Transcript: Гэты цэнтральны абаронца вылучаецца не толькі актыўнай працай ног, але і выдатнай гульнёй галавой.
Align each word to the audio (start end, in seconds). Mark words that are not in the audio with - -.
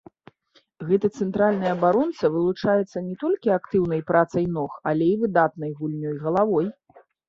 Гэты 0.87 1.07
цэнтральны 1.19 1.67
абаронца 1.75 2.25
вылучаецца 2.37 3.05
не 3.11 3.15
толькі 3.27 3.55
актыўнай 3.59 4.05
працай 4.11 4.45
ног, 4.59 4.71
але 4.93 5.03
і 5.15 5.17
выдатнай 5.25 5.71
гульнёй 5.81 6.23
галавой. 6.29 6.65